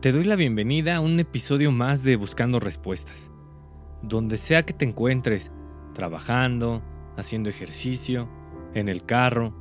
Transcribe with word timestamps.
Te 0.00 0.12
doy 0.12 0.24
la 0.24 0.34
bienvenida 0.34 0.96
a 0.96 1.00
un 1.00 1.20
episodio 1.20 1.72
más 1.72 2.02
de 2.02 2.16
Buscando 2.16 2.58
Respuestas. 2.58 3.30
Donde 4.00 4.38
sea 4.38 4.64
que 4.64 4.72
te 4.72 4.86
encuentres, 4.86 5.52
trabajando, 5.92 6.82
haciendo 7.18 7.50
ejercicio, 7.50 8.26
en 8.72 8.88
el 8.88 9.04
carro. 9.04 9.52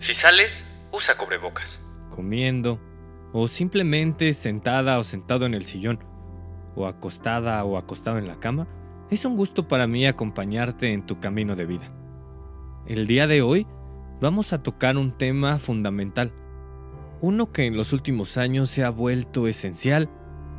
Si 0.00 0.14
sales, 0.14 0.66
usa 0.90 1.16
cubrebocas. 1.16 1.80
Comiendo, 2.10 2.80
o 3.32 3.46
simplemente 3.46 4.34
sentada 4.34 4.98
o 4.98 5.04
sentado 5.04 5.46
en 5.46 5.54
el 5.54 5.64
sillón, 5.64 6.00
o 6.74 6.88
acostada 6.88 7.62
o 7.62 7.78
acostado 7.78 8.18
en 8.18 8.26
la 8.26 8.40
cama, 8.40 8.66
es 9.12 9.24
un 9.24 9.36
gusto 9.36 9.68
para 9.68 9.86
mí 9.86 10.08
acompañarte 10.08 10.92
en 10.92 11.06
tu 11.06 11.20
camino 11.20 11.54
de 11.54 11.66
vida. 11.66 11.92
El 12.88 13.06
día 13.06 13.28
de 13.28 13.42
hoy 13.42 13.64
vamos 14.20 14.52
a 14.52 14.60
tocar 14.60 14.96
un 14.96 15.16
tema 15.16 15.56
fundamental 15.58 16.32
uno 17.20 17.50
que 17.50 17.66
en 17.66 17.76
los 17.76 17.92
últimos 17.92 18.36
años 18.38 18.70
se 18.70 18.84
ha 18.84 18.90
vuelto 18.90 19.48
esencial 19.48 20.08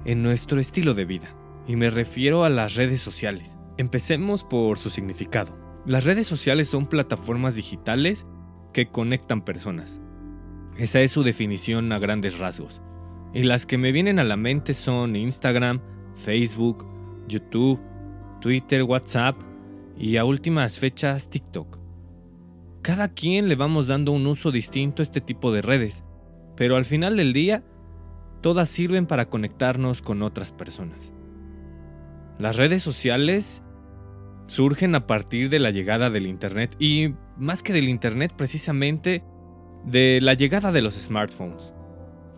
en 0.06 0.24
nuestro 0.24 0.60
estilo 0.60 0.94
de 0.94 1.06
vida, 1.06 1.36
y 1.68 1.76
me 1.76 1.90
refiero 1.90 2.44
a 2.44 2.50
las 2.50 2.76
redes 2.76 3.02
sociales. 3.02 3.58
Empecemos 3.78 4.44
por 4.44 4.78
su 4.78 4.90
significado. 4.90 5.58
Las 5.86 6.06
redes 6.06 6.28
sociales 6.28 6.68
son 6.68 6.88
plataformas 6.88 7.56
digitales 7.56 8.28
que 8.74 8.88
conectan 8.88 9.44
personas. 9.44 10.02
Esa 10.78 11.02
es 11.02 11.12
su 11.12 11.24
definición 11.24 11.92
a 11.92 12.00
grandes 12.00 12.40
rasgos. 12.40 12.82
Y 13.34 13.44
las 13.44 13.66
que 13.66 13.78
me 13.78 13.92
vienen 13.92 14.20
a 14.20 14.24
la 14.24 14.38
mente 14.38 14.74
son 14.74 15.16
Instagram, 15.16 15.82
Facebook, 16.14 16.86
YouTube, 17.28 17.80
Twitter, 18.42 18.84
WhatsApp 18.84 19.36
y 19.98 20.18
a 20.18 20.26
últimas 20.26 20.80
fechas 20.80 21.30
TikTok. 21.30 21.78
Cada 22.82 23.14
quien 23.14 23.50
le 23.50 23.56
vamos 23.56 23.88
dando 23.88 24.14
un 24.14 24.26
uso 24.26 24.52
distinto 24.52 25.02
a 25.02 25.04
este 25.04 25.22
tipo 25.22 25.52
de 25.52 25.62
redes, 25.62 26.04
pero 26.60 26.76
al 26.76 26.84
final 26.84 27.16
del 27.16 27.32
día, 27.32 27.64
todas 28.42 28.68
sirven 28.68 29.06
para 29.06 29.30
conectarnos 29.30 30.02
con 30.02 30.22
otras 30.22 30.52
personas. 30.52 31.14
Las 32.38 32.58
redes 32.58 32.84
sociales 32.84 33.64
surgen 34.48 34.94
a 34.94 35.08
partir 35.08 35.50
de 35.50 35.60
la 35.60 35.72
llegada 35.72 36.10
del 36.10 36.28
Internet 36.28 36.76
y 36.78 37.14
más 37.38 37.64
que 37.64 37.72
del 37.72 37.88
Internet 37.88 38.34
precisamente 38.36 39.24
de 39.86 40.20
la 40.22 40.34
llegada 40.34 40.74
de 40.74 40.82
los 40.82 40.96
smartphones, 40.96 41.74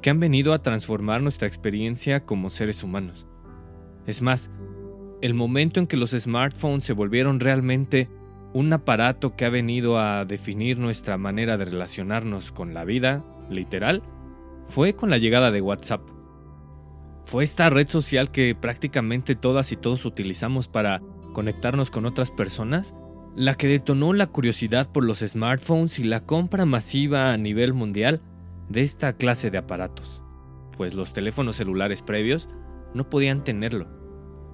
que 0.04 0.12
han 0.12 0.20
venido 0.20 0.53
a 0.53 0.62
transformar 0.62 1.24
nuestra 1.24 1.48
experiencia 1.48 2.24
como 2.24 2.52
seres 2.52 2.84
humanos. 2.84 3.26
Es 4.06 4.22
más, 4.22 4.52
el 5.24 5.34
momento 5.34 5.80
en 5.80 5.88
que 5.88 5.98
los 5.98 6.12
smartphones 6.12 6.84
se 6.84 6.94
volvieron 6.94 7.40
realmente 7.40 8.08
un 8.53 8.72
aparato 8.72 9.36
que 9.36 9.46
ha 9.46 9.50
venido 9.50 9.98
a 9.98 10.26
definir 10.26 10.78
nuestra 10.78 11.18
manera 11.18 11.58
de 11.58 11.66
relacionarnos 11.66 12.52
con 12.52 12.76
la 12.76 12.86
vida, 12.86 13.26
literal, 13.50 14.03
fue 14.66 14.96
con 14.96 15.10
la 15.10 15.18
llegada 15.18 15.52
de 15.52 15.62
WhatsApp. 15.62 16.02
Fue 17.26 17.44
esta 17.44 17.70
red 17.70 17.88
social 17.88 18.32
que 18.32 18.56
prácticamente 18.56 19.36
todas 19.36 19.72
y 19.72 19.78
todos 19.78 20.06
utilizamos 20.06 20.68
para 20.68 21.02
conectarnos 21.34 21.92
con 21.92 22.06
otras 22.06 22.32
personas, 22.32 22.96
la 23.36 23.56
que 23.56 23.68
detonó 23.68 24.14
la 24.14 24.28
curiosidad 24.28 24.92
por 24.92 25.06
los 25.06 25.20
smartphones 25.20 26.00
y 26.00 26.04
la 26.04 26.26
compra 26.26 26.66
masiva 26.66 27.32
a 27.32 27.38
nivel 27.38 27.74
mundial 27.74 28.22
de 28.70 28.84
esta 28.84 29.14
clase 29.14 29.52
de 29.52 29.58
aparatos, 29.58 30.22
pues 30.76 30.94
los 30.94 31.14
teléfonos 31.14 31.56
celulares 31.56 32.02
previos 32.02 32.50
no 32.94 33.10
podían 33.10 33.44
tenerlo. 33.44 33.88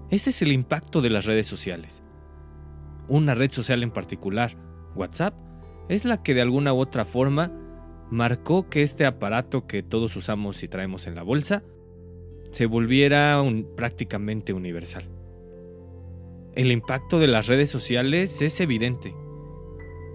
Ese 0.09 0.29
es 0.29 0.41
el 0.41 0.51
impacto 0.51 1.01
de 1.01 1.09
las 1.09 1.25
redes 1.25 1.47
sociales. 1.47 2.03
Una 3.07 3.35
red 3.35 3.51
social 3.51 3.83
en 3.83 3.91
particular, 3.91 4.55
WhatsApp, 4.95 5.33
es 5.89 6.05
la 6.05 6.21
que 6.21 6.33
de 6.33 6.41
alguna 6.41 6.73
u 6.73 6.79
otra 6.79 7.05
forma 7.05 7.51
marcó 8.09 8.69
que 8.69 8.83
este 8.83 9.05
aparato 9.05 9.67
que 9.67 9.83
todos 9.83 10.15
usamos 10.15 10.63
y 10.63 10.67
traemos 10.67 11.07
en 11.07 11.15
la 11.15 11.23
bolsa 11.23 11.63
se 12.51 12.65
volviera 12.65 13.41
prácticamente 13.75 14.53
universal. 14.53 15.09
El 16.55 16.71
impacto 16.71 17.19
de 17.19 17.27
las 17.27 17.47
redes 17.47 17.69
sociales 17.69 18.41
es 18.41 18.59
evidente. 18.61 19.13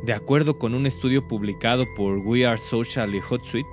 De 0.05 0.13
acuerdo 0.13 0.59
con 0.59 0.75
un 0.75 0.87
estudio 0.87 1.29
publicado 1.29 1.85
por 1.97 2.19
We 2.19 2.47
Are 2.47 2.59
Social 2.59 3.15
y 3.15 3.21
HotSuite 3.21 3.69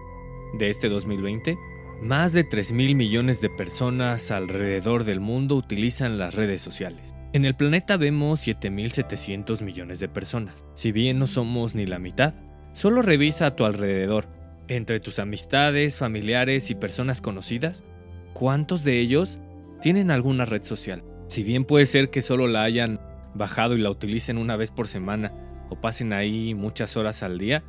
de 0.60 0.70
este 0.70 0.90
2020, 0.90 1.58
más 2.02 2.34
de 2.34 2.44
3 2.44 2.72
mil 2.72 2.96
millones 2.96 3.42
de 3.42 3.50
personas 3.50 4.32
alrededor 4.32 5.04
del 5.04 5.20
mundo 5.20 5.56
utilizan 5.56 6.18
las 6.18 6.36
redes 6.36 6.62
sociales. 6.62 7.16
En 7.34 7.46
el 7.46 7.56
planeta 7.56 7.98
vemos 7.98 8.48
7.700 8.48 9.64
millones 9.64 10.00
de 10.00 10.10
personas. 10.10 10.66
Si 10.76 10.92
bien 10.92 11.20
no 11.20 11.28
somos 11.28 11.76
ni 11.76 11.86
la 11.86 12.00
mitad, 12.00 12.34
Solo 12.80 13.02
revisa 13.02 13.46
a 13.46 13.56
tu 13.58 13.66
alrededor, 13.66 14.30
entre 14.70 15.02
tus 15.02 15.20
amistades, 15.20 15.98
familiares 15.98 16.70
y 16.70 16.76
personas 16.76 17.20
conocidas, 17.20 17.84
cuántos 18.32 18.86
de 18.86 19.02
ellos 19.02 19.38
tienen 19.82 20.12
alguna 20.12 20.46
red 20.46 20.64
social. 20.64 21.04
Si 21.28 21.44
bien 21.44 21.66
puede 21.66 21.86
ser 21.86 22.10
que 22.10 22.22
solo 22.22 22.48
la 22.48 22.64
hayan 22.64 23.02
bajado 23.34 23.76
y 23.76 23.82
la 23.82 23.90
utilicen 23.90 24.38
una 24.38 24.56
vez 24.56 24.72
por 24.72 24.88
semana 24.88 25.34
o 25.70 25.82
pasen 25.82 26.14
ahí 26.14 26.54
muchas 26.54 26.96
horas 26.96 27.22
al 27.22 27.38
día, 27.38 27.66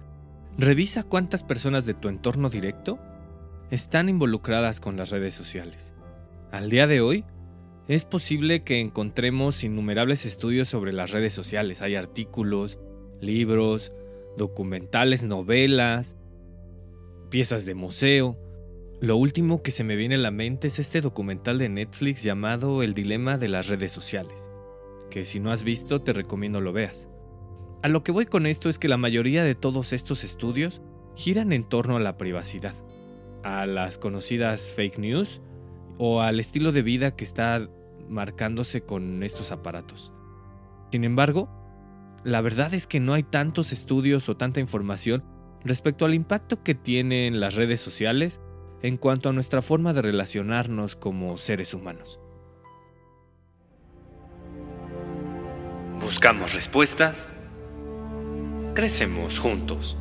revisa 0.57 1.03
cuántas 1.03 1.43
personas 1.43 1.85
de 1.87 1.95
tu 1.95 2.07
entorno 2.07 2.49
directo 2.49 3.01
están 3.73 4.09
involucradas 4.09 4.79
con 4.79 4.97
las 4.97 5.11
redes 5.11 5.35
sociales. 5.35 5.93
Al 6.53 6.71
día 6.71 6.87
de 6.87 7.01
hoy, 7.01 7.25
es 7.89 8.05
posible 8.05 8.63
que 8.63 8.79
encontremos 8.79 9.65
innumerables 9.65 10.25
estudios 10.25 10.69
sobre 10.69 10.93
las 10.93 11.11
redes 11.11 11.35
sociales. 11.35 11.83
Hay 11.83 11.97
artículos, 11.97 12.79
libros, 13.21 13.93
documentales, 14.37 15.25
novelas, 15.25 16.17
piezas 17.31 17.65
de 17.65 17.75
museo. 17.75 18.37
Lo 19.01 19.17
último 19.17 19.63
que 19.63 19.71
se 19.71 19.85
me 19.85 19.97
viene 19.97 20.17
a 20.17 20.19
la 20.19 20.31
mente 20.31 20.67
es 20.67 20.79
este 20.79 21.01
documental 21.01 21.59
de 21.59 21.69
Netflix 21.69 22.23
llamado 22.23 22.83
El 22.83 22.95
dilema 22.95 23.39
de 23.39 23.49
las 23.49 23.69
redes 23.69 23.93
sociales, 23.93 24.51
que 25.11 25.25
si 25.25 25.41
no 25.41 25.53
has 25.53 25.63
visto 25.63 26.03
te 26.03 26.13
recomiendo 26.13 26.61
lo 26.61 26.73
veas. 26.73 27.09
A 27.83 27.89
lo 27.89 28.03
que 28.03 28.13
voy 28.13 28.27
con 28.27 28.47
esto 28.47 28.69
es 28.69 28.79
que 28.79 28.89
la 28.89 28.99
mayoría 28.99 29.43
de 29.43 29.55
todos 29.55 29.95
estos 29.95 30.23
estudios 30.23 30.83
giran 31.15 31.53
en 31.53 31.65
torno 31.65 31.97
a 31.97 32.01
la 32.01 32.19
privacidad, 32.19 32.75
a 33.43 33.65
las 33.65 33.97
conocidas 33.97 34.73
fake 34.77 34.99
news 34.99 35.41
o 35.97 36.21
al 36.21 36.41
estilo 36.41 36.73
de 36.73 36.83
vida 36.83 37.17
que 37.17 37.25
está 37.25 37.69
marcándose 38.09 38.83
con 38.83 39.23
estos 39.23 39.51
aparatos. 39.53 40.13
Sin 40.91 41.05
embargo, 41.05 41.49
la 42.25 42.41
verdad 42.41 42.75
es 42.75 42.87
que 42.87 43.01
no 43.01 43.15
hay 43.15 43.23
tantos 43.23 43.73
estudios 43.73 44.29
o 44.29 44.37
tanta 44.37 44.61
información 44.61 45.25
respecto 45.65 46.05
al 46.05 46.15
impacto 46.15 46.63
que 46.63 46.75
tienen 46.75 47.41
las 47.41 47.55
redes 47.55 47.81
sociales 47.81 48.41
en 48.83 48.97
cuanto 48.97 49.29
a 49.29 49.33
nuestra 49.33 49.63
forma 49.63 49.93
de 49.93 50.03
relacionarnos 50.03 50.97
como 50.97 51.37
seres 51.37 51.75
humanos. 51.75 52.19
Buscamos 56.01 56.55
respuestas, 56.55 57.29
crecemos 58.75 59.39
juntos. 59.39 59.97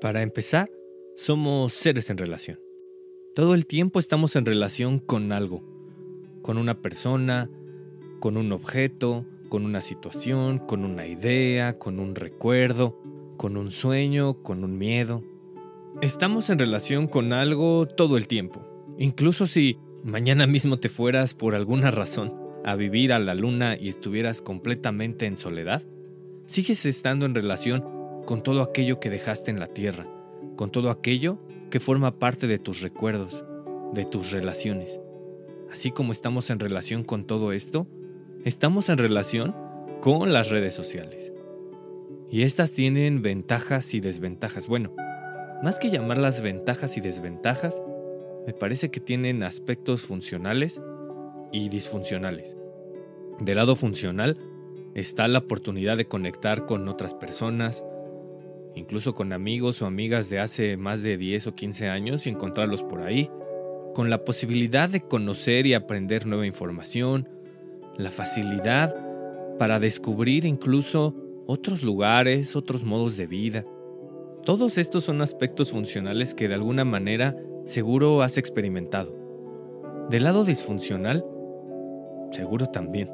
Para 0.00 0.22
empezar, 0.22 0.68
somos 1.14 1.72
seres 1.72 2.10
en 2.10 2.18
relación. 2.18 2.58
Todo 3.36 3.54
el 3.54 3.66
tiempo 3.66 4.00
estamos 4.00 4.34
en 4.34 4.44
relación 4.44 4.98
con 4.98 5.30
algo, 5.30 5.62
con 6.42 6.58
una 6.58 6.82
persona, 6.82 7.48
con 8.22 8.36
un 8.36 8.52
objeto, 8.52 9.24
con 9.48 9.64
una 9.64 9.80
situación, 9.80 10.60
con 10.60 10.84
una 10.84 11.08
idea, 11.08 11.76
con 11.80 11.98
un 11.98 12.14
recuerdo, 12.14 12.96
con 13.36 13.56
un 13.56 13.72
sueño, 13.72 14.44
con 14.44 14.62
un 14.62 14.78
miedo. 14.78 15.24
Estamos 16.02 16.48
en 16.48 16.60
relación 16.60 17.08
con 17.08 17.32
algo 17.32 17.88
todo 17.88 18.16
el 18.16 18.28
tiempo. 18.28 18.64
Incluso 18.96 19.48
si 19.48 19.76
mañana 20.04 20.46
mismo 20.46 20.78
te 20.78 20.88
fueras 20.88 21.34
por 21.34 21.56
alguna 21.56 21.90
razón 21.90 22.32
a 22.64 22.76
vivir 22.76 23.12
a 23.12 23.18
la 23.18 23.34
luna 23.34 23.76
y 23.76 23.88
estuvieras 23.88 24.40
completamente 24.40 25.26
en 25.26 25.36
soledad? 25.36 25.82
¿Sigues 26.46 26.86
estando 26.86 27.26
en 27.26 27.34
relación 27.34 27.82
con 28.24 28.44
todo 28.44 28.62
aquello 28.62 29.00
que 29.00 29.10
dejaste 29.10 29.50
en 29.50 29.58
la 29.58 29.66
tierra, 29.66 30.06
con 30.54 30.70
todo 30.70 30.90
aquello 30.90 31.40
que 31.70 31.80
forma 31.80 32.20
parte 32.20 32.46
de 32.46 32.60
tus 32.60 32.82
recuerdos, 32.82 33.44
de 33.92 34.04
tus 34.04 34.30
relaciones? 34.30 35.00
Así 35.72 35.90
como 35.90 36.12
estamos 36.12 36.50
en 36.50 36.60
relación 36.60 37.02
con 37.02 37.26
todo 37.26 37.50
esto, 37.50 37.88
estamos 38.44 38.88
en 38.88 38.98
relación 38.98 39.54
con 40.00 40.32
las 40.32 40.50
redes 40.50 40.74
sociales. 40.74 41.32
Y 42.28 42.42
estas 42.42 42.72
tienen 42.72 43.22
ventajas 43.22 43.94
y 43.94 44.00
desventajas. 44.00 44.66
Bueno, 44.66 44.94
más 45.62 45.78
que 45.78 45.90
llamarlas 45.90 46.40
ventajas 46.40 46.96
y 46.96 47.00
desventajas, 47.00 47.80
me 48.46 48.52
parece 48.52 48.90
que 48.90 49.00
tienen 49.00 49.42
aspectos 49.42 50.02
funcionales 50.02 50.80
y 51.52 51.68
disfuncionales. 51.68 52.56
Del 53.38 53.56
lado 53.56 53.76
funcional 53.76 54.36
está 54.94 55.28
la 55.28 55.40
oportunidad 55.40 55.96
de 55.96 56.06
conectar 56.06 56.66
con 56.66 56.88
otras 56.88 57.14
personas, 57.14 57.84
incluso 58.74 59.14
con 59.14 59.32
amigos 59.32 59.82
o 59.82 59.86
amigas 59.86 60.30
de 60.30 60.40
hace 60.40 60.76
más 60.76 61.02
de 61.02 61.16
10 61.16 61.48
o 61.48 61.54
15 61.54 61.88
años 61.88 62.26
y 62.26 62.30
encontrarlos 62.30 62.82
por 62.82 63.02
ahí, 63.02 63.30
con 63.94 64.10
la 64.10 64.24
posibilidad 64.24 64.88
de 64.88 65.02
conocer 65.02 65.66
y 65.66 65.74
aprender 65.74 66.26
nueva 66.26 66.46
información, 66.46 67.28
la 67.96 68.10
facilidad 68.10 68.94
para 69.58 69.78
descubrir 69.78 70.44
incluso 70.44 71.14
otros 71.46 71.82
lugares, 71.82 72.56
otros 72.56 72.84
modos 72.84 73.16
de 73.16 73.26
vida. 73.26 73.64
Todos 74.44 74.78
estos 74.78 75.04
son 75.04 75.22
aspectos 75.22 75.70
funcionales 75.70 76.34
que 76.34 76.48
de 76.48 76.54
alguna 76.54 76.84
manera 76.84 77.36
seguro 77.64 78.22
has 78.22 78.38
experimentado. 78.38 79.16
Del 80.10 80.24
lado 80.24 80.44
disfuncional, 80.44 81.24
seguro 82.30 82.66
también. 82.66 83.10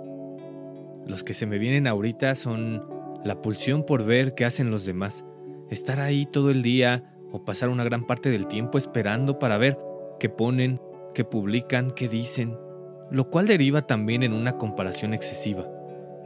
Los 1.06 1.24
que 1.24 1.34
se 1.34 1.46
me 1.46 1.58
vienen 1.58 1.86
ahorita 1.86 2.34
son 2.34 2.84
la 3.24 3.42
pulsión 3.42 3.84
por 3.84 4.04
ver 4.04 4.34
qué 4.34 4.44
hacen 4.44 4.70
los 4.70 4.86
demás, 4.86 5.24
estar 5.70 6.00
ahí 6.00 6.26
todo 6.26 6.50
el 6.50 6.62
día 6.62 7.14
o 7.31 7.44
pasar 7.44 7.69
una 7.69 7.84
gran 7.84 8.06
parte 8.06 8.31
del 8.31 8.46
tiempo 8.46 8.78
esperando 8.78 9.38
para 9.38 9.58
ver 9.58 9.78
qué 10.19 10.28
ponen, 10.28 10.81
qué 11.14 11.24
publican, 11.24 11.90
qué 11.90 12.08
dicen, 12.08 12.56
lo 13.10 13.31
cual 13.31 13.46
deriva 13.46 13.82
también 13.82 14.22
en 14.22 14.32
una 14.32 14.56
comparación 14.56 15.14
excesiva, 15.14 15.66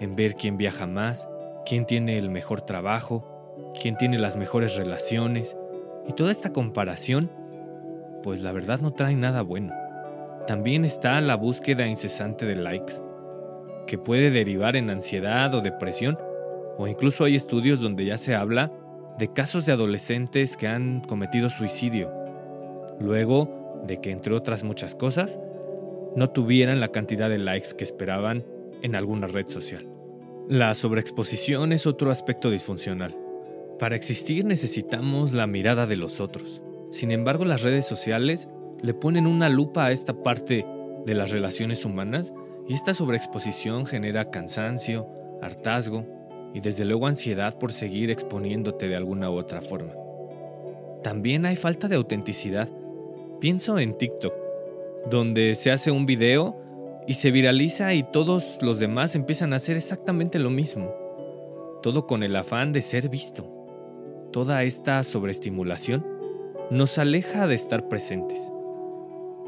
en 0.01 0.17
ver 0.17 0.35
quién 0.35 0.57
viaja 0.57 0.87
más, 0.87 1.29
quién 1.65 1.87
tiene 1.87 2.19
el 2.19 2.31
mejor 2.31 2.63
trabajo, 2.63 3.73
quién 3.81 3.97
tiene 3.97 4.19
las 4.19 4.37
mejores 4.37 4.77
relaciones, 4.77 5.57
y 6.09 6.13
toda 6.13 6.33
esta 6.33 6.53
comparación, 6.53 7.31
pues 8.23 8.43
la 8.43 8.53
verdad 8.53 8.81
no 8.81 8.93
trae 8.93 9.15
nada 9.15 9.43
bueno. 9.43 9.73
También 10.47 10.85
está 10.85 11.21
la 11.21 11.37
búsqueda 11.37 11.87
incesante 11.87 12.47
de 12.47 12.57
likes, 12.57 12.95
que 13.87 13.99
puede 13.99 14.31
derivar 14.31 14.75
en 14.77 14.91
ansiedad 14.91 15.55
o 15.55 15.61
depresión, 15.61 16.19
o 16.79 16.89
incluso 16.89 17.25
hay 17.25 17.37
estudios 17.37 17.81
donde 17.81 18.05
ya 18.05 18.19
se 18.19 18.35
habla 18.35 18.73
de 19.19 19.33
casos 19.33 19.67
de 19.67 19.73
adolescentes 19.73 20.57
que 20.57 20.67
han 20.67 21.03
cometido 21.03 21.51
suicidio, 21.51 22.13
luego 22.99 23.83
de 23.87 24.01
que, 24.01 24.11
entre 24.11 24.35
otras 24.35 24.65
muchas 24.65 24.95
cosas, 24.95 25.39
no 26.17 26.31
tuvieran 26.31 26.81
la 26.81 26.89
cantidad 26.89 27.29
de 27.29 27.39
likes 27.39 27.71
que 27.77 27.85
esperaban 27.85 28.45
en 28.83 28.95
alguna 28.95 29.27
red 29.27 29.49
social. 29.49 29.89
La 30.49 30.75
sobreexposición 30.75 31.73
es 31.73 31.87
otro 31.87 32.11
aspecto 32.11 32.51
disfuncional. 32.51 33.17
Para 33.79 33.97
existir 33.97 34.45
necesitamos 34.45 35.33
la 35.33 35.47
mirada 35.47 35.87
de 35.87 35.97
los 35.97 36.21
otros. 36.21 36.63
Sin 36.91 37.11
embargo, 37.11 37.45
las 37.45 37.63
redes 37.63 37.87
sociales 37.87 38.49
le 38.83 38.95
ponen 38.95 39.27
una 39.27 39.49
lupa 39.49 39.87
a 39.87 39.93
esta 39.93 40.23
parte 40.23 40.67
de 41.07 41.15
las 41.15 41.31
relaciones 41.31 41.85
humanas 41.85 42.33
y 42.69 42.75
esta 42.75 42.95
sobreexposición 42.95 43.87
genera 43.87 44.31
cansancio, 44.31 45.07
hartazgo 45.41 46.07
y 46.55 46.61
desde 46.61 46.85
luego 46.85 47.07
ansiedad 47.07 47.59
por 47.59 47.73
seguir 47.73 48.11
exponiéndote 48.11 48.89
de 48.89 48.97
alguna 48.97 49.31
u 49.31 49.35
otra 49.35 49.63
forma. 49.63 49.95
También 51.03 51.47
hay 51.47 51.57
falta 51.57 51.89
de 51.89 51.97
autenticidad. 51.97 52.69
Pienso 53.41 53.79
en 53.79 53.97
TikTok, 53.97 54.35
donde 55.11 55.55
se 55.55 55.71
hace 55.71 55.91
un 55.91 56.07
video 56.07 56.57
y 57.07 57.15
se 57.15 57.31
viraliza 57.31 57.95
y 57.95 58.03
todos 58.03 58.59
los 58.61 58.79
demás 58.79 59.15
empiezan 59.15 59.53
a 59.53 59.57
hacer 59.57 59.77
exactamente 59.77 60.39
lo 60.39 60.51
mismo. 60.51 60.95
Todo 61.83 62.07
con 62.07 62.23
el 62.23 62.37
afán 62.37 62.73
de 62.73 62.83
ser 62.83 63.09
visto. 63.09 63.51
Toda 64.33 64.63
esta 64.63 65.03
sobreestimulación 65.03 66.07
nos 66.71 66.99
aleja 66.99 67.47
de 67.47 67.55
estar 67.55 67.89
presentes. 67.89 68.53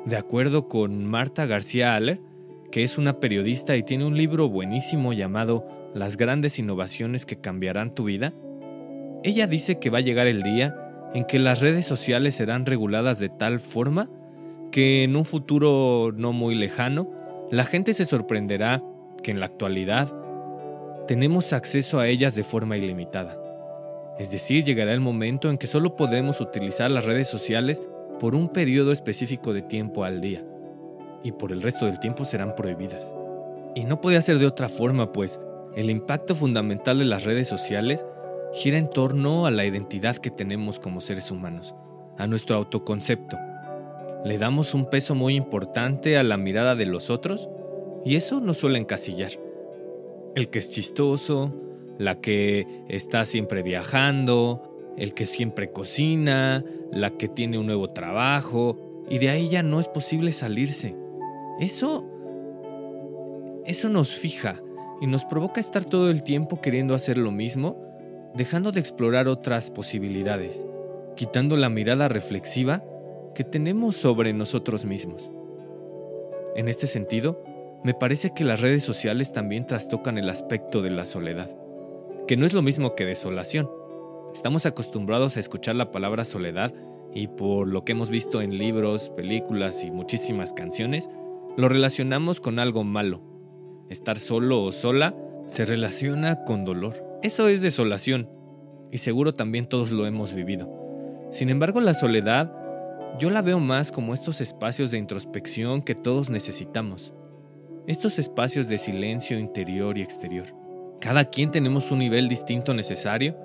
De 0.05 0.17
acuerdo 0.17 0.69
con 0.69 1.07
Marta 1.07 1.47
García 1.47 1.95
Aller, 1.95 2.21
que 2.71 2.83
es 2.83 2.99
una 2.99 3.21
periodista 3.21 3.77
y 3.77 3.85
tiene 3.85 4.05
un 4.05 4.17
libro 4.17 4.49
buenísimo 4.49 5.13
llamado 5.13 5.67
Las 5.95 6.17
grandes 6.17 6.59
innovaciones 6.59 7.25
que 7.25 7.41
cambiarán 7.41 7.95
tu 7.95 8.05
vida, 8.05 8.35
ella 9.23 9.47
dice 9.47 9.79
que 9.79 9.91
va 9.91 9.99
a 9.99 10.03
llegar 10.03 10.27
el 10.27 10.43
día 10.43 10.77
en 11.15 11.25
que 11.25 11.39
las 11.39 11.61
redes 11.61 11.87
sociales 11.87 12.35
serán 12.35 12.67
reguladas 12.67 13.19
de 13.21 13.29
tal 13.29 13.61
forma 13.61 14.11
que 14.75 15.05
en 15.05 15.15
un 15.15 15.25
futuro 15.25 16.11
no 16.17 16.33
muy 16.33 16.57
lejano, 16.57 17.09
la 17.49 17.65
gente 17.65 17.95
se 17.95 18.05
sorprenderá 18.05 18.83
que 19.23 19.31
en 19.31 19.39
la 19.39 19.47
actualidad 19.47 20.13
tenemos 21.07 21.53
acceso 21.53 22.01
a 22.01 22.09
ellas 22.09 22.35
de 22.35 22.43
forma 22.43 22.77
ilimitada. 22.77 23.41
Es 24.19 24.33
decir, 24.33 24.65
llegará 24.65 24.93
el 24.93 24.99
momento 24.99 25.49
en 25.49 25.59
que 25.59 25.69
solo 25.69 25.95
podremos 25.95 26.41
utilizar 26.41 26.91
las 26.91 27.05
redes 27.05 27.29
sociales 27.29 27.85
por 28.19 28.35
un 28.35 28.49
periodo 28.49 28.91
específico 28.91 29.53
de 29.53 29.63
tiempo 29.63 30.03
al 30.03 30.21
día, 30.21 30.45
y 31.23 31.31
por 31.31 31.53
el 31.53 31.63
resto 31.63 31.87
del 31.87 32.01
tiempo 32.01 32.25
serán 32.25 32.57
prohibidas. 32.57 33.15
Y 33.77 33.85
no 33.85 34.01
puede 34.01 34.21
ser 34.23 34.41
de 34.41 34.47
otra 34.47 34.69
forma, 34.69 35.13
pues 35.13 35.39
el 35.77 35.89
impacto 35.89 36.35
fundamental 36.35 36.99
de 36.99 37.05
las 37.05 37.23
redes 37.23 37.47
sociales 37.47 38.05
gira 38.53 38.77
en 38.77 38.91
torno 38.91 39.47
a 39.47 39.53
la 39.53 39.65
identidad 39.65 40.17
que 40.17 40.33
tenemos 40.33 40.81
como 40.81 41.01
seres 41.01 41.31
humanos, 41.31 41.77
a 42.19 42.27
nuestro 42.27 42.57
autoconcepto, 42.57 43.39
le 44.25 44.39
damos 44.39 44.73
un 44.73 44.89
peso 44.89 45.15
muy 45.15 45.37
importante 45.37 46.17
a 46.17 46.23
la 46.23 46.39
mirada 46.39 46.75
de 46.75 46.87
los 46.87 47.11
otros 47.11 47.51
y 48.05 48.17
eso 48.17 48.41
nos 48.41 48.57
suele 48.57 48.79
encasillar. 48.79 49.33
El 50.35 50.49
que 50.49 50.59
es 50.59 50.71
chistoso, 50.71 51.53
la 51.99 52.21
que 52.21 52.67
está 52.89 53.27
siempre 53.27 53.63
viajando, 53.63 54.95
el 54.97 55.13
que 55.13 55.27
siempre 55.27 55.71
cocina, 55.71 56.65
la 56.91 57.17
que 57.19 57.29
tiene 57.29 57.59
un 57.59 57.67
nuevo 57.67 57.91
trabajo 57.91 59.05
y 59.11 59.19
de 59.19 59.29
ahí 59.29 59.51
ya 59.51 59.63
no 59.63 59.79
es 59.79 59.89
posible 59.89 60.33
salirse. 60.33 60.97
Eso 61.61 62.11
eso 63.67 63.89
nos 63.89 64.15
fija 64.15 64.63
y 65.01 65.07
nos 65.07 65.25
provoca 65.25 65.61
estar 65.61 65.85
todo 65.85 66.11
el 66.11 66.23
tiempo 66.23 66.61
queriendo 66.61 66.95
hacer 66.95 67.17
lo 67.17 67.31
mismo, 67.31 67.77
dejando 68.35 68.73
de 68.73 68.81
explorar 68.81 69.29
otras 69.29 69.71
posibilidades, 69.71 70.67
quitando 71.17 71.57
la 71.57 71.69
mirada 71.69 72.09
reflexiva 72.09 72.85
que 73.35 73.45
tenemos 73.45 73.97
sobre 73.97 74.33
nosotros 74.33 74.85
mismos. 74.85 75.31
En 76.57 76.69
este 76.69 76.87
sentido, 76.87 77.43
me 77.83 77.93
parece 77.93 78.33
que 78.33 78.45
las 78.45 78.61
redes 78.61 78.85
sociales 78.85 79.33
también 79.33 79.67
trastocan 79.67 80.17
el 80.17 80.31
aspecto 80.31 80.81
de 80.81 80.91
la 80.91 81.05
soledad, 81.05 81.51
que 82.27 82.37
no 82.37 82.47
es 82.47 82.55
lo 82.55 82.63
mismo 82.63 82.95
que 82.95 83.05
desolación. 83.05 83.69
Estamos 84.33 84.65
acostumbrados 84.67 85.37
a 85.37 85.41
escuchar 85.41 85.75
la 85.75 85.91
palabra 85.91 86.25
soledad 86.25 86.73
y 87.13 87.29
por 87.29 87.69
lo 87.69 87.85
que 87.85 87.93
hemos 87.93 88.09
visto 88.09 88.41
en 88.41 88.57
libros, 88.57 89.11
películas 89.11 89.85
y 89.85 89.91
muchísimas 89.91 90.53
canciones, 90.53 91.11
lo 91.57 91.69
relacionamos 91.69 92.41
con 92.41 92.59
algo 92.59 92.85
malo. 92.85 93.21
Estar 93.91 94.19
solo 94.19 94.63
o 94.63 94.73
sola 94.73 95.15
se 95.47 95.65
relaciona 95.65 96.45
con 96.45 96.65
dolor. 96.65 97.05
Eso 97.23 97.49
es 97.49 97.61
desolación, 97.61 98.29
y 98.91 98.99
seguro 98.99 99.35
también 99.35 99.67
todos 99.67 99.93
lo 99.93 100.07
hemos 100.07 100.33
vivido. 100.33 100.71
Sin 101.31 101.51
embargo, 101.51 101.81
la 101.81 101.95
soledad 101.95 102.64
yo 103.19 103.31
la 103.31 103.43
veo 103.43 103.61
más 103.61 103.93
como 103.93 104.13
estos 104.13 104.41
espacios 104.41 104.91
de 104.91 104.99
introspección 104.99 105.83
que 105.83 105.95
todos 105.95 106.31
necesitamos. 106.31 107.13
Estos 107.87 108.19
espacios 108.19 108.67
de 108.67 108.77
silencio 108.77 109.39
interior 109.39 109.99
y 109.99 110.03
exterior. 110.03 110.47
Cada 111.01 111.27
quien 111.27 111.53
tenemos 111.53 111.93
un 111.93 112.01
nivel 112.01 112.29
distinto 112.29 112.75
necesario 112.75 113.37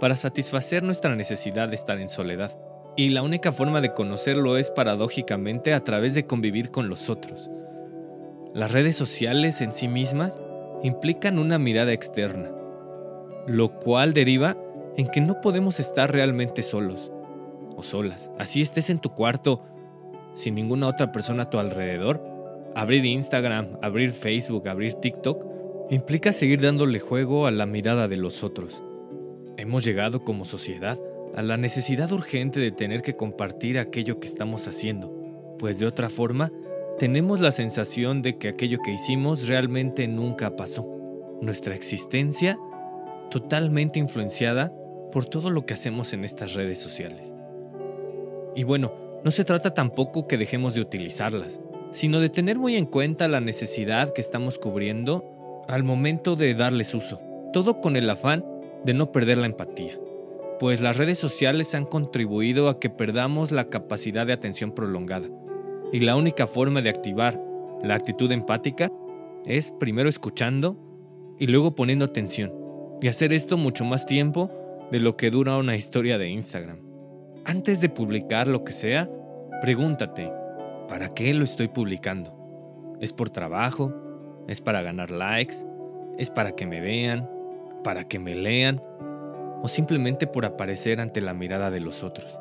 para 0.00 0.16
satisfacer 0.16 0.82
nuestra 0.82 1.14
necesidad 1.16 1.68
de 1.68 1.74
estar 1.74 2.00
en 2.00 2.08
soledad. 2.08 2.56
Y 2.96 3.10
la 3.10 3.22
única 3.22 3.52
forma 3.52 3.82
de 3.82 3.92
conocerlo 3.92 4.56
es 4.56 4.70
paradójicamente 4.70 5.74
a 5.74 5.84
través 5.84 6.14
de 6.14 6.24
convivir 6.24 6.70
con 6.70 6.88
los 6.88 7.10
otros. 7.10 7.50
Las 8.54 8.72
redes 8.72 8.96
sociales 8.96 9.60
en 9.60 9.72
sí 9.72 9.86
mismas 9.86 10.40
implican 10.82 11.38
una 11.38 11.58
mirada 11.58 11.92
externa, 11.92 12.50
lo 13.46 13.78
cual 13.80 14.14
deriva 14.14 14.56
en 14.96 15.08
que 15.08 15.20
no 15.20 15.42
podemos 15.42 15.78
estar 15.78 16.10
realmente 16.10 16.62
solos 16.62 17.12
solas. 17.82 18.30
Así 18.38 18.62
estés 18.62 18.90
en 18.90 18.98
tu 18.98 19.10
cuarto, 19.10 19.62
sin 20.34 20.54
ninguna 20.54 20.88
otra 20.88 21.12
persona 21.12 21.44
a 21.44 21.50
tu 21.50 21.58
alrededor. 21.58 22.22
Abrir 22.74 23.04
Instagram, 23.04 23.78
abrir 23.82 24.12
Facebook, 24.12 24.68
abrir 24.68 24.94
TikTok, 24.94 25.44
implica 25.90 26.32
seguir 26.32 26.60
dándole 26.60 27.00
juego 27.00 27.46
a 27.46 27.50
la 27.50 27.66
mirada 27.66 28.08
de 28.08 28.16
los 28.16 28.44
otros. 28.44 28.82
Hemos 29.56 29.84
llegado 29.84 30.24
como 30.24 30.44
sociedad 30.44 30.98
a 31.34 31.42
la 31.42 31.56
necesidad 31.56 32.10
urgente 32.12 32.60
de 32.60 32.72
tener 32.72 33.02
que 33.02 33.16
compartir 33.16 33.78
aquello 33.78 34.20
que 34.20 34.26
estamos 34.26 34.66
haciendo, 34.68 35.56
pues 35.58 35.78
de 35.78 35.86
otra 35.86 36.08
forma 36.08 36.52
tenemos 36.98 37.40
la 37.40 37.52
sensación 37.52 38.20
de 38.20 38.36
que 38.36 38.48
aquello 38.48 38.78
que 38.84 38.92
hicimos 38.92 39.48
realmente 39.48 40.06
nunca 40.06 40.54
pasó. 40.56 40.86
Nuestra 41.40 41.74
existencia 41.74 42.58
totalmente 43.30 43.98
influenciada 43.98 44.72
por 45.10 45.24
todo 45.24 45.50
lo 45.50 45.64
que 45.64 45.74
hacemos 45.74 46.12
en 46.12 46.24
estas 46.24 46.54
redes 46.54 46.78
sociales. 46.78 47.32
Y 48.54 48.64
bueno, 48.64 48.92
no 49.24 49.30
se 49.30 49.44
trata 49.44 49.74
tampoco 49.74 50.26
que 50.26 50.38
dejemos 50.38 50.74
de 50.74 50.80
utilizarlas, 50.80 51.60
sino 51.92 52.20
de 52.20 52.30
tener 52.30 52.58
muy 52.58 52.76
en 52.76 52.86
cuenta 52.86 53.28
la 53.28 53.40
necesidad 53.40 54.12
que 54.12 54.20
estamos 54.20 54.58
cubriendo 54.58 55.24
al 55.68 55.84
momento 55.84 56.36
de 56.36 56.54
darles 56.54 56.94
uso, 56.94 57.20
todo 57.52 57.80
con 57.80 57.96
el 57.96 58.08
afán 58.08 58.44
de 58.84 58.94
no 58.94 59.12
perder 59.12 59.38
la 59.38 59.46
empatía, 59.46 59.98
pues 60.58 60.80
las 60.80 60.96
redes 60.96 61.18
sociales 61.18 61.74
han 61.74 61.84
contribuido 61.84 62.68
a 62.68 62.80
que 62.80 62.90
perdamos 62.90 63.52
la 63.52 63.68
capacidad 63.68 64.26
de 64.26 64.32
atención 64.32 64.72
prolongada, 64.72 65.28
y 65.92 66.00
la 66.00 66.16
única 66.16 66.46
forma 66.46 66.82
de 66.82 66.90
activar 66.90 67.40
la 67.82 67.94
actitud 67.94 68.30
empática 68.32 68.90
es 69.44 69.70
primero 69.78 70.08
escuchando 70.08 70.76
y 71.38 71.46
luego 71.46 71.74
poniendo 71.74 72.04
atención, 72.04 72.52
y 73.00 73.08
hacer 73.08 73.32
esto 73.32 73.56
mucho 73.56 73.84
más 73.84 74.06
tiempo 74.06 74.50
de 74.90 75.00
lo 75.00 75.16
que 75.16 75.30
dura 75.30 75.56
una 75.56 75.76
historia 75.76 76.18
de 76.18 76.30
Instagram. 76.30 76.89
Antes 77.44 77.80
de 77.80 77.88
publicar 77.88 78.46
lo 78.46 78.64
que 78.64 78.72
sea, 78.72 79.08
pregúntate, 79.62 80.30
¿para 80.88 81.08
qué 81.08 81.32
lo 81.32 81.44
estoy 81.44 81.68
publicando? 81.68 82.36
¿Es 83.00 83.14
por 83.14 83.30
trabajo? 83.30 83.94
¿Es 84.46 84.60
para 84.60 84.82
ganar 84.82 85.10
likes? 85.10 85.56
¿Es 86.18 86.28
para 86.28 86.52
que 86.52 86.66
me 86.66 86.80
vean? 86.80 87.30
¿Para 87.82 88.04
que 88.04 88.18
me 88.18 88.34
lean? 88.34 88.82
¿O 89.62 89.68
simplemente 89.68 90.26
por 90.26 90.44
aparecer 90.44 91.00
ante 91.00 91.22
la 91.22 91.32
mirada 91.32 91.70
de 91.70 91.80
los 91.80 92.04
otros? 92.04 92.38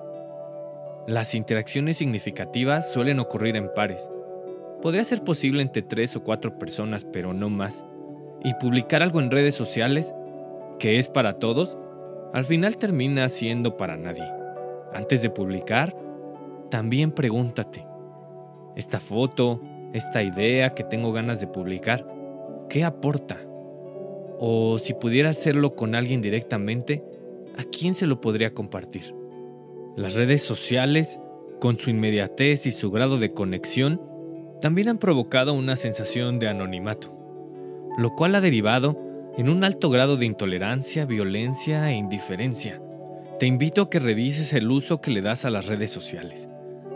Las 1.07 1.33
interacciones 1.33 1.97
significativas 1.97 2.91
suelen 2.91 3.19
ocurrir 3.19 3.55
en 3.55 3.73
pares. 3.73 4.09
Podría 4.81 5.05
ser 5.05 5.23
posible 5.23 5.61
entre 5.61 5.81
tres 5.81 6.15
o 6.17 6.23
cuatro 6.23 6.59
personas, 6.59 7.05
pero 7.05 7.33
no 7.33 7.49
más. 7.49 7.85
Y 8.43 8.53
publicar 8.55 9.01
algo 9.01 9.21
en 9.21 9.31
redes 9.31 9.55
sociales, 9.55 10.13
que 10.77 10.99
es 10.99 11.07
para 11.07 11.39
todos, 11.39 11.77
al 12.33 12.43
final 12.43 12.77
termina 12.77 13.27
siendo 13.29 13.77
para 13.77 13.95
nadie. 13.95 14.38
Antes 14.93 15.21
de 15.21 15.29
publicar, 15.29 15.95
también 16.69 17.11
pregúntate, 17.11 17.85
esta 18.75 18.99
foto, 18.99 19.61
esta 19.93 20.23
idea 20.23 20.69
que 20.71 20.83
tengo 20.83 21.11
ganas 21.11 21.39
de 21.41 21.47
publicar, 21.47 22.05
¿qué 22.69 22.83
aporta? 22.83 23.37
O 24.39 24.79
si 24.79 24.93
pudiera 24.93 25.29
hacerlo 25.29 25.75
con 25.75 25.95
alguien 25.95 26.21
directamente, 26.21 27.03
¿a 27.57 27.63
quién 27.63 27.93
se 27.93 28.07
lo 28.07 28.21
podría 28.21 28.53
compartir? 28.53 29.13
Las 29.95 30.15
redes 30.15 30.41
sociales, 30.43 31.19
con 31.59 31.77
su 31.77 31.89
inmediatez 31.89 32.65
y 32.65 32.71
su 32.71 32.89
grado 32.89 33.17
de 33.17 33.31
conexión, 33.31 34.01
también 34.61 34.89
han 34.89 34.97
provocado 34.97 35.53
una 35.53 35.75
sensación 35.75 36.39
de 36.39 36.47
anonimato, 36.47 37.13
lo 37.97 38.11
cual 38.11 38.35
ha 38.35 38.41
derivado 38.41 38.97
en 39.37 39.49
un 39.49 39.63
alto 39.63 39.89
grado 39.89 40.17
de 40.17 40.25
intolerancia, 40.25 41.05
violencia 41.05 41.89
e 41.89 41.95
indiferencia. 41.95 42.81
Te 43.39 43.47
invito 43.47 43.83
a 43.83 43.89
que 43.89 43.99
revises 43.99 44.51
el 44.51 44.69
uso 44.69 44.99
que 44.99 45.11
le 45.11 45.21
das 45.21 45.45
a 45.45 45.49
las 45.49 45.67
redes 45.67 45.91
sociales, 45.91 46.49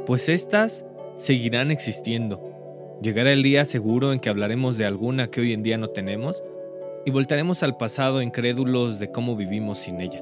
pues 0.05 0.27
éstas 0.27 0.85
seguirán 1.15 1.71
existiendo. 1.71 2.97
Llegará 3.01 3.31
el 3.31 3.43
día 3.43 3.63
seguro 3.63 4.11
en 4.11 4.19
que 4.19 4.27
hablaremos 4.27 4.77
de 4.77 4.85
alguna 4.85 5.29
que 5.29 5.39
hoy 5.39 5.53
en 5.53 5.63
día 5.63 5.77
no 5.77 5.91
tenemos 5.91 6.43
y 7.05 7.11
voltaremos 7.11 7.63
al 7.63 7.77
pasado 7.77 8.21
incrédulos 8.21 8.99
de 8.99 9.09
cómo 9.09 9.37
vivimos 9.37 9.77
sin 9.77 10.01
ella. 10.01 10.21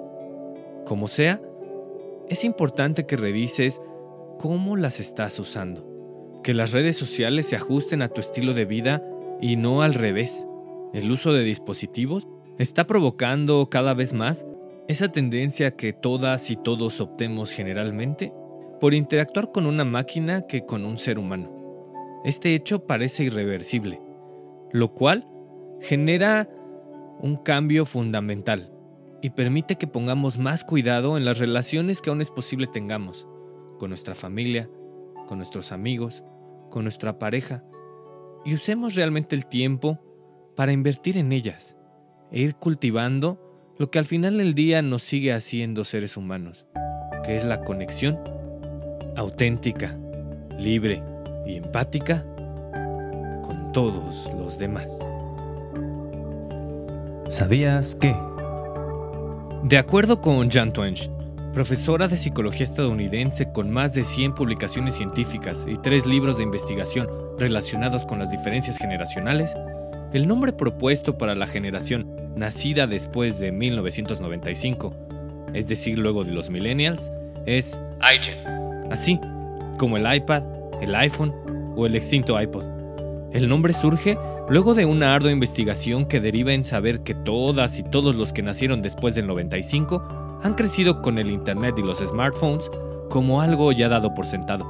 Como 0.86 1.08
sea, 1.08 1.42
es 2.30 2.44
importante 2.44 3.08
que 3.08 3.18
revises 3.18 3.82
cómo 4.38 4.78
las 4.78 5.00
estás 5.00 5.40
usando, 5.40 6.40
que 6.44 6.54
las 6.54 6.72
redes 6.72 6.98
sociales 6.98 7.48
se 7.48 7.56
ajusten 7.56 8.04
a 8.04 8.10
tu 8.10 8.22
estilo 8.22 8.54
de 8.54 8.66
vida 8.66 9.04
y 9.42 9.56
no 9.56 9.82
al 9.82 9.96
revés 9.96 10.46
el 10.94 11.10
uso 11.10 11.34
de 11.34 11.44
dispositivos 11.44 12.28
está 12.60 12.86
provocando 12.86 13.70
cada 13.72 13.96
vez 13.96 14.14
más 14.14 14.46
esa 14.88 15.12
tendencia 15.12 15.76
que 15.76 15.94
todas 15.94 16.50
y 16.52 16.56
todos 16.56 17.02
optemos 17.02 17.52
generalmente 17.52 18.34
por 18.80 18.94
interactuar 18.94 19.52
con 19.52 19.66
una 19.66 19.86
máquina 19.86 20.48
que 20.48 20.66
con 20.66 20.86
un 20.86 20.98
ser 20.98 21.20
humano. 21.20 22.22
Este 22.26 22.56
hecho 22.56 22.86
parece 22.86 23.24
irreversible, 23.24 24.02
lo 24.72 24.94
cual 24.94 25.28
genera 25.82 26.50
un 27.20 27.36
cambio 27.36 27.86
fundamental 27.86 28.72
y 29.22 29.32
permite 29.32 29.76
que 29.76 29.88
pongamos 29.88 30.40
más 30.40 30.64
cuidado 30.64 31.18
en 31.18 31.26
las 31.26 31.38
relaciones 31.38 32.02
que 32.02 32.10
aún 32.10 32.22
es 32.22 32.32
posible 32.32 32.68
tengamos 32.68 33.28
con 33.78 33.90
nuestra 33.90 34.16
familia, 34.16 34.70
con 35.28 35.38
nuestros 35.38 35.72
amigos, 35.72 36.24
con 36.70 36.84
nuestra 36.84 37.20
pareja, 37.20 37.64
y 38.44 38.56
usemos 38.56 38.96
realmente 38.96 39.36
el 39.36 39.46
tiempo 39.46 40.00
para 40.56 40.72
invertir 40.72 41.18
en 41.18 41.32
ellas 41.32 41.78
e 42.32 42.42
ir 42.42 42.56
cultivando 42.56 43.51
lo 43.82 43.90
que 43.90 43.98
al 43.98 44.06
final 44.06 44.38
del 44.38 44.54
día 44.54 44.84
nos 44.84 45.02
sigue 45.02 45.34
haciendo 45.34 45.84
seres 45.86 46.16
humanos, 46.16 46.68
que 47.26 47.36
es 47.36 47.44
la 47.44 47.62
conexión 47.62 48.20
auténtica, 49.16 49.98
libre 50.60 51.02
y 51.48 51.56
empática 51.56 52.24
con 53.42 53.72
todos 53.74 54.32
los 54.38 54.60
demás. 54.60 55.00
¿Sabías 57.30 57.96
qué? 57.96 58.16
De 59.64 59.80
acuerdo 59.80 60.22
con 60.22 60.52
Jan 60.52 60.74
Twench, 60.74 61.10
profesora 61.52 62.08
de 62.08 62.18
psicología 62.18 62.66
estadounidense 62.66 63.52
con 63.52 63.72
más 63.72 63.96
de 63.96 64.04
100 64.04 64.36
publicaciones 64.36 64.94
científicas 64.94 65.66
y 65.68 65.80
tres 65.80 66.06
libros 66.06 66.38
de 66.38 66.44
investigación 66.44 67.10
relacionados 67.40 68.06
con 68.06 68.20
las 68.20 68.30
diferencias 68.30 68.78
generacionales, 68.78 69.56
el 70.14 70.28
nombre 70.28 70.54
propuesto 70.54 71.18
para 71.18 71.34
la 71.34 71.48
generación 71.48 72.21
nacida 72.36 72.88
después 72.88 73.40
de 73.40 73.52
1995, 73.52 74.94
es 75.54 75.68
decir, 75.68 75.98
luego 75.98 76.24
de 76.24 76.32
los 76.32 76.50
millennials, 76.50 77.12
es 77.46 77.80
iGen, 78.02 78.92
así 78.92 79.20
como 79.78 79.98
el 79.98 80.14
iPad, 80.14 80.44
el 80.82 80.96
iPhone 80.96 81.34
o 81.76 81.86
el 81.86 81.96
extinto 81.96 82.40
iPod. 82.40 82.66
El 83.32 83.48
nombre 83.48 83.74
surge 83.74 84.18
luego 84.50 84.74
de 84.74 84.86
una 84.86 85.16
ardua 85.16 85.32
investigación 85.32 86.06
que 86.06 86.20
deriva 86.20 86.54
en 86.54 86.64
saber 86.64 87.02
que 87.02 87.16
todas 87.16 87.80
y 87.80 87.84
todos 87.84 88.16
los 88.16 88.34
que 88.34 88.44
nacieron 88.44 88.82
después 88.82 89.16
del 89.16 89.28
95 89.28 90.40
han 90.44 90.56
crecido 90.56 91.02
con 91.02 91.18
el 91.18 91.32
Internet 91.32 91.76
y 91.78 91.82
los 91.82 92.00
smartphones 92.00 92.70
como 93.10 93.42
algo 93.42 93.72
ya 93.72 93.90
dado 93.90 94.14
por 94.14 94.26
sentado. 94.26 94.66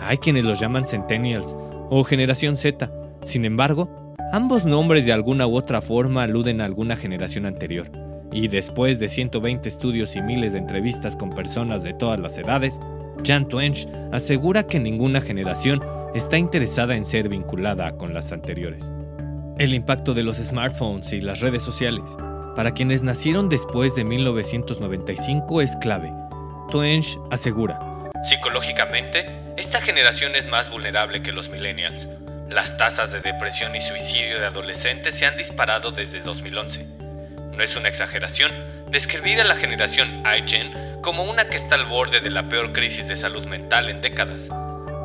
Hay 0.00 0.18
quienes 0.18 0.44
los 0.44 0.60
llaman 0.60 0.86
Centennials 0.86 1.56
o 1.90 2.04
Generación 2.04 2.56
Z, 2.56 2.90
sin 3.24 3.44
embargo, 3.44 3.99
Ambos 4.32 4.64
nombres 4.64 5.06
de 5.06 5.12
alguna 5.12 5.48
u 5.48 5.56
otra 5.56 5.80
forma 5.80 6.22
aluden 6.22 6.60
a 6.60 6.64
alguna 6.64 6.94
generación 6.94 7.46
anterior, 7.46 7.90
y 8.30 8.46
después 8.46 9.00
de 9.00 9.08
120 9.08 9.68
estudios 9.68 10.14
y 10.14 10.22
miles 10.22 10.52
de 10.52 10.60
entrevistas 10.60 11.16
con 11.16 11.34
personas 11.34 11.82
de 11.82 11.94
todas 11.94 12.20
las 12.20 12.38
edades, 12.38 12.78
Jan 13.24 13.48
Twench 13.48 13.88
asegura 14.12 14.68
que 14.68 14.78
ninguna 14.78 15.20
generación 15.20 15.82
está 16.14 16.38
interesada 16.38 16.94
en 16.94 17.04
ser 17.04 17.28
vinculada 17.28 17.96
con 17.96 18.14
las 18.14 18.30
anteriores. 18.30 18.84
El 19.58 19.74
impacto 19.74 20.14
de 20.14 20.22
los 20.22 20.36
smartphones 20.36 21.12
y 21.12 21.20
las 21.20 21.40
redes 21.40 21.64
sociales 21.64 22.16
para 22.54 22.72
quienes 22.72 23.02
nacieron 23.02 23.48
después 23.48 23.96
de 23.96 24.04
1995 24.04 25.60
es 25.60 25.74
clave. 25.76 26.12
Twench 26.70 27.18
asegura, 27.30 27.78
Psicológicamente, 28.22 29.26
esta 29.56 29.80
generación 29.80 30.36
es 30.36 30.46
más 30.46 30.70
vulnerable 30.70 31.22
que 31.22 31.32
los 31.32 31.48
millennials, 31.48 32.06
las 32.50 32.76
tasas 32.76 33.12
de 33.12 33.20
depresión 33.20 33.74
y 33.76 33.80
suicidio 33.80 34.40
de 34.40 34.46
adolescentes 34.46 35.14
se 35.14 35.24
han 35.24 35.36
disparado 35.36 35.92
desde 35.92 36.20
2011. 36.20 36.84
No 37.56 37.62
es 37.62 37.76
una 37.76 37.88
exageración 37.88 38.50
describir 38.90 39.40
a 39.40 39.44
la 39.44 39.54
generación 39.54 40.24
iGen 40.36 41.00
como 41.00 41.24
una 41.24 41.48
que 41.48 41.56
está 41.56 41.76
al 41.76 41.86
borde 41.86 42.20
de 42.20 42.28
la 42.28 42.48
peor 42.48 42.72
crisis 42.72 43.06
de 43.06 43.16
salud 43.16 43.46
mental 43.46 43.88
en 43.88 44.00
décadas. 44.00 44.48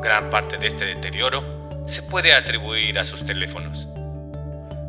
Gran 0.02 0.28
parte 0.28 0.58
de 0.58 0.66
este 0.66 0.86
deterioro 0.86 1.84
se 1.86 2.02
puede 2.02 2.32
atribuir 2.32 2.98
a 2.98 3.04
sus 3.04 3.24
teléfonos. 3.24 3.86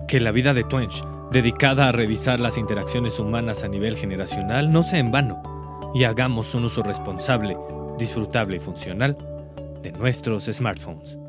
Que 0.08 0.20
la 0.20 0.32
vida 0.32 0.54
de 0.56 0.64
Twench, 0.64 1.04
dedicada 1.32 1.88
a 1.88 1.92
revisar 1.92 2.40
las 2.40 2.58
interacciones 2.58 3.20
humanas 3.20 3.64
a 3.64 3.68
nivel 3.68 3.98
generacional, 3.98 4.72
no 4.72 4.82
sea 4.82 5.00
en 5.00 5.12
vano 5.12 5.92
y 5.94 6.06
hagamos 6.06 6.56
un 6.56 6.66
uso 6.66 6.82
responsable, 6.82 7.56
disfrutable 8.00 8.58
y 8.58 8.60
funcional 8.60 9.16
de 9.84 9.92
nuestros 9.92 10.46
smartphones. 10.46 11.20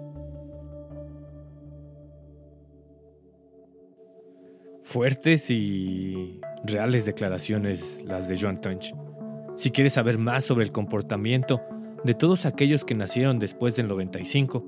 Fuertes 4.89 5.51
y 5.51 6.41
reales 6.65 7.05
declaraciones 7.05 8.03
las 8.07 8.27
de 8.27 8.39
John 8.41 8.59
Tunch. 8.59 8.95
Si 9.55 9.71
quieres 9.71 9.93
saber 9.93 10.17
más 10.17 10.45
sobre 10.45 10.65
el 10.65 10.73
comportamiento 10.73 11.61
de 12.05 12.15
todos 12.15 12.47
aquellos 12.47 12.87
que 12.87 12.95
nacieron 12.95 13.39
después 13.39 13.77
del 13.77 13.87
95, 13.87 14.65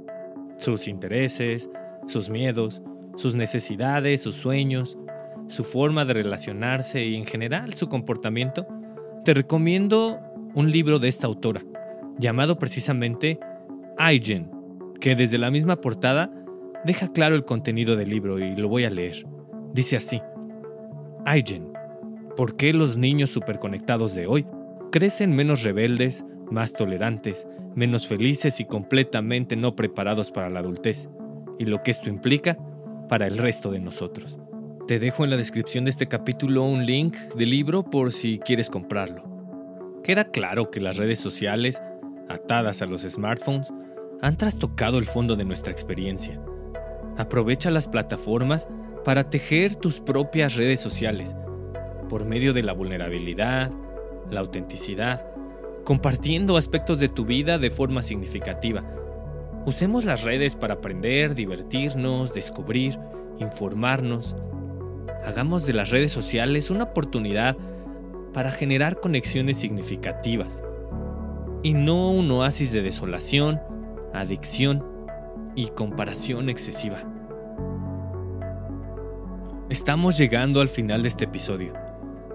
sus 0.59 0.89
intereses, 0.89 1.71
sus 2.07 2.29
miedos, 2.29 2.83
sus 3.17 3.35
necesidades, 3.35 4.21
sus 4.21 4.37
sueños, 4.37 4.99
su 5.49 5.65
forma 5.65 6.05
de 6.05 6.13
relacionarse 6.13 7.03
y 7.03 7.15
en 7.15 7.25
general 7.25 7.73
su 7.73 7.89
comportamiento, 7.89 8.67
te 9.25 9.33
recomiendo 9.33 10.21
un 10.53 10.71
libro 10.71 10.99
de 10.99 11.09
esta 11.09 11.29
autora, 11.29 11.63
llamado 12.19 12.59
precisamente 12.59 13.41
iGen, 13.99 14.51
que 15.01 15.17
desde 15.17 15.39
la 15.39 15.51
misma 15.51 15.81
portada 15.81 16.31
deja 16.85 17.11
claro 17.11 17.37
el 17.37 17.47
contenido 17.47 17.97
del 17.97 18.11
libro 18.11 18.39
y 18.39 18.55
lo 18.55 18.69
voy 18.69 18.85
a 18.85 18.91
leer. 18.91 19.25
Dice 19.73 19.97
así, 19.97 20.21
Aigen, 21.25 21.73
¿por 22.37 22.57
qué 22.57 22.73
los 22.73 22.97
niños 22.97 23.31
superconectados 23.31 24.15
de 24.15 24.27
hoy 24.27 24.47
crecen 24.91 25.35
menos 25.35 25.63
rebeldes, 25.63 26.25
más 26.51 26.73
tolerantes, 26.73 27.47
menos 27.75 28.09
felices 28.09 28.59
y 28.59 28.65
completamente 28.65 29.55
no 29.55 29.77
preparados 29.77 30.31
para 30.31 30.51
la 30.51 30.61
adultez? 30.61 31.09
Y 31.59 31.67
lo 31.67 31.83
que 31.83 31.93
esto 31.93 32.09
implica 32.09 32.59
para 33.09 33.27
el 33.27 33.39
resto 33.39 33.71
de 33.71 33.81
nosotros. 33.81 34.41
Te 34.89 34.99
dejo 34.99 35.23
en 35.23 35.31
la 35.31 35.37
descripción 35.37 35.85
de 35.85 35.91
este 35.91 36.09
capítulo 36.09 36.65
un 36.65 36.85
link 36.85 37.17
del 37.37 37.51
libro 37.51 37.85
por 37.85 38.11
si 38.11 38.41
quieres 38.41 38.71
comprarlo. 38.71 39.23
Queda 40.03 40.25
claro 40.25 40.71
que 40.71 40.81
las 40.81 40.97
redes 40.97 41.21
sociales, 41.21 41.81
atadas 42.29 42.83
a 42.83 42.87
los 42.87 43.03
smartphones, 43.03 43.73
han 44.21 44.37
trastocado 44.37 44.99
el 44.99 45.05
fondo 45.05 45.37
de 45.37 45.45
nuestra 45.45 45.73
experiencia. 45.73 46.41
Aprovecha 47.17 47.71
las 47.71 47.87
plataformas 47.87 48.69
para 49.05 49.31
tejer 49.31 49.77
tus 49.77 50.01
propias 50.01 50.57
redes 50.57 50.81
sociales, 50.81 51.35
por 52.09 52.25
medio 52.25 52.53
de 52.53 52.63
la 52.63 52.73
vulnerabilidad, 52.73 53.71
la 54.31 54.41
autenticidad, 54.41 55.25
compartiendo 55.85 56.57
aspectos 56.57 57.01
de 57.01 57.09
tu 57.09 57.25
vida 57.25 57.59
de 57.59 57.71
forma 57.71 58.03
significativa. 58.03 58.85
Usemos 59.67 60.05
las 60.05 60.23
redes 60.23 60.55
para 60.55 60.75
aprender, 60.75 61.35
divertirnos, 61.35 62.35
descubrir, 62.35 62.99
informarnos. 63.39 64.37
Hagamos 65.25 65.67
de 65.67 65.73
las 65.73 65.91
redes 65.91 66.13
sociales 66.13 66.71
una 66.71 66.85
oportunidad 66.85 67.57
para 68.33 68.53
generar 68.53 69.01
conexiones 69.01 69.59
significativas 69.59 70.63
y 71.63 71.75
no 71.75 72.11
un 72.11 72.31
oasis 72.31 72.73
de 72.73 72.83
desolación, 72.83 73.61
adicción 74.15 74.85
y 75.55 75.69
comparación 75.69 76.49
excesiva. 76.49 77.10
Estamos 79.71 80.19
llegando 80.19 80.61
al 80.61 80.69
final 80.69 81.03
de 81.03 81.09
este 81.09 81.27
episodio. 81.27 81.75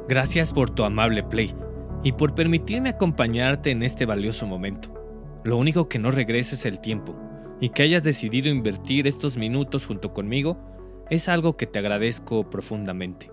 Gracias 0.07 0.53
por 0.53 0.69
tu 0.69 0.85
amable 0.85 1.21
play 1.21 1.53
y 2.01 2.13
por 2.13 2.33
permitirme 2.33 2.87
acompañarte 2.87 3.71
en 3.71 3.83
este 3.83 4.05
valioso 4.05 4.47
momento. 4.47 4.93
Lo 5.43 5.57
único 5.57 5.89
que 5.89 5.99
no 5.99 6.11
regresa 6.11 6.55
es 6.55 6.65
el 6.65 6.79
tiempo, 6.79 7.13
y 7.59 7.69
que 7.69 7.83
hayas 7.83 8.05
decidido 8.05 8.47
invertir 8.47 9.05
estos 9.05 9.35
minutos 9.35 9.85
junto 9.85 10.13
conmigo 10.13 10.57
es 11.09 11.27
algo 11.27 11.57
que 11.57 11.67
te 11.67 11.77
agradezco 11.79 12.49
profundamente. 12.49 13.29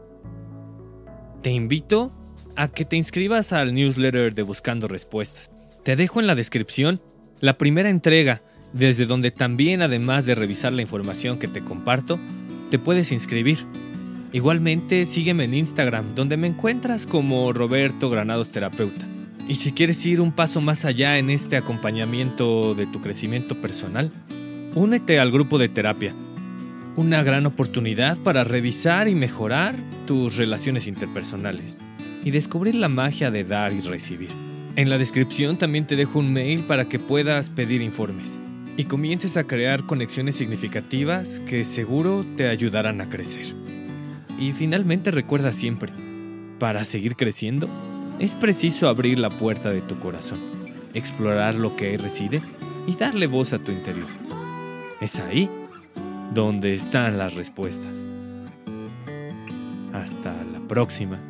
Te 1.41 1.51
invito 1.51 2.13
a 2.57 2.67
que 2.67 2.85
te 2.85 2.97
inscribas 2.97 3.53
al 3.53 3.73
newsletter 3.73 4.35
de 4.35 4.43
Buscando 4.43 4.89
Respuestas. 4.89 5.49
Te 5.85 5.95
dejo 5.95 6.19
en 6.19 6.27
la 6.27 6.35
descripción 6.35 7.01
la 7.39 7.57
primera 7.57 7.89
entrega, 7.89 8.43
desde 8.73 9.07
donde 9.07 9.31
también 9.31 9.81
además 9.81 10.27
de 10.27 10.35
revisar 10.35 10.73
la 10.73 10.83
información 10.83 11.39
que 11.39 11.47
te 11.47 11.63
comparto, 11.63 12.19
te 12.73 12.81
puedes 12.81 13.13
inscribir. 13.13 13.59
Igualmente 14.33 15.05
sígueme 15.05 15.45
en 15.45 15.53
Instagram, 15.53 16.15
donde 16.15 16.39
me 16.39 16.47
encuentras 16.47 17.07
como 17.07 17.53
Roberto 17.53 18.09
Granados 18.09 18.51
Terapeuta. 18.51 19.07
Y 19.47 19.57
si 19.57 19.73
quieres 19.73 20.05
ir 20.07 20.23
un 20.23 20.33
paso 20.33 20.63
más 20.63 20.87
allá 20.87 21.19
en 21.19 21.29
este 21.29 21.59
acompañamiento 21.59 22.75
de 22.75 22.87
tu 22.87 23.03
crecimiento 23.03 23.61
personal, 23.61 24.11
únete 24.75 25.21
al 25.21 25.31
grupo 25.31 25.59
de 25.59 25.69
terapia. 25.69 26.15
Una 26.97 27.23
gran 27.23 27.45
oportunidad 27.45 28.17
para 28.19 28.45
revisar 28.45 29.07
y 29.07 29.15
mejorar 29.15 29.77
tus 30.07 30.37
relaciones 30.37 30.87
interpersonales 30.87 31.77
y 32.25 32.31
descubrir 32.31 32.75
la 32.75 32.89
magia 32.89 33.31
de 33.31 33.45
dar 33.45 33.75
y 33.75 33.81
recibir. 33.81 34.31
En 34.77 34.89
la 34.89 34.97
descripción 34.97 35.59
también 35.59 35.87
te 35.87 35.97
dejo 35.97 36.19
un 36.19 36.33
mail 36.33 36.61
para 36.61 36.89
que 36.89 36.99
puedas 36.99 37.51
pedir 37.51 37.83
informes 37.83 38.39
y 38.79 38.85
comiences 38.85 39.37
a 39.37 39.45
crear 39.45 39.85
conexiones 39.85 40.37
significativas 40.37 41.41
que 41.41 41.67
seguro 41.67 42.25
te 42.37 42.49
ayudarán 42.49 43.03
a 43.03 43.11
crecer. 43.11 43.62
Y 44.43 44.51
finalmente 44.51 45.13
recuerda 45.13 45.53
siempre, 45.53 45.93
para 46.59 46.85
seguir 46.85 47.15
creciendo, 47.15 47.69
es 48.19 48.35
preciso 48.35 48.89
abrir 48.89 49.21
la 49.21 49.31
puerta 49.31 49.71
de 49.71 49.83
tu 49.83 49.97
corazón, 50.01 50.41
explorar 50.95 51.55
lo 51.55 51.77
que 51.77 51.87
ahí 51.87 51.97
reside 51.97 52.43
y 52.89 52.97
darle 52.97 53.29
voz 53.29 53.53
a 53.53 53.61
tu 53.61 53.71
interior. 53.71 54.09
Es 55.01 55.21
ahí 55.21 55.49
donde 56.35 56.75
están 56.75 57.19
las 57.19 57.35
respuestas. 57.35 58.05
Hasta 59.93 60.33
la 60.43 60.59
próxima. 60.67 61.21